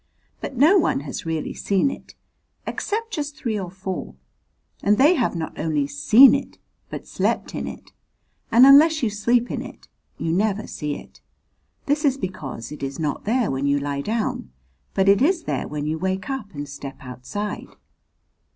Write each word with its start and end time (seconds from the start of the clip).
But 0.39 0.57
no 0.57 0.79
one 0.79 1.01
has 1.01 1.27
really 1.27 1.53
seen 1.53 1.91
it, 1.91 2.15
except 2.65 3.13
just 3.13 3.37
three 3.37 3.59
or 3.59 3.69
four, 3.69 4.15
and 4.81 4.97
they 4.97 5.13
have 5.13 5.35
not 5.35 5.59
only 5.59 5.85
seen 5.85 6.33
it 6.33 6.57
but 6.89 7.05
slept 7.07 7.53
in 7.53 7.67
it, 7.67 7.91
and 8.51 8.65
unless 8.65 9.03
you 9.03 9.11
sleep 9.11 9.51
in 9.51 9.61
it 9.61 9.87
you 10.17 10.31
never 10.33 10.65
see 10.65 10.95
it. 10.95 11.21
This 11.85 12.03
is 12.03 12.17
because 12.17 12.71
it 12.71 12.81
is 12.81 12.97
not 12.97 13.25
there 13.25 13.51
when 13.51 13.67
you 13.67 13.77
lie 13.77 14.01
down, 14.01 14.49
but 14.95 15.07
it 15.07 15.21
is 15.21 15.43
there 15.43 15.67
when 15.67 15.85
you 15.85 15.99
wake 15.99 16.31
up 16.31 16.51
and 16.55 16.67
step 16.67 16.97
outside. 17.01 17.67